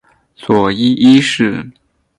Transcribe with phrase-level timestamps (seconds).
[0.35, 1.69] 佐伊一世。